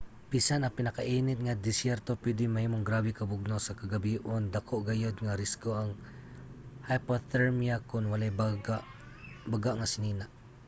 bisan 0.33 0.61
ang 0.63 0.77
pinakainit 0.77 1.39
nga 1.43 1.59
desyerto 1.67 2.09
pwede 2.23 2.43
mahimong 2.47 2.85
grabe 2.89 3.11
ka 3.17 3.23
bugnaw 3.31 3.59
sa 3.63 3.77
kagabion. 3.79 4.43
dako 4.55 4.75
gayod 4.89 5.15
nga 5.23 5.39
risgo 5.41 5.71
ang 5.77 5.91
hypothermia 6.89 7.75
kon 7.89 8.05
walay 8.11 8.31
baga 9.49 9.71
nga 9.77 9.87
sinina 9.93 10.25